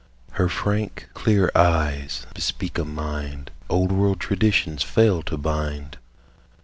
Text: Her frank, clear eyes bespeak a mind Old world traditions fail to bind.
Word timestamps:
Her 0.31 0.49
frank, 0.49 1.09
clear 1.13 1.51
eyes 1.53 2.25
bespeak 2.33 2.79
a 2.79 2.85
mind 2.85 3.51
Old 3.69 3.91
world 3.91 4.19
traditions 4.19 4.81
fail 4.81 5.21
to 5.21 5.37
bind. 5.37 5.99